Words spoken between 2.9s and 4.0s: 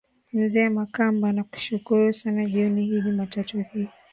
jumatatu hii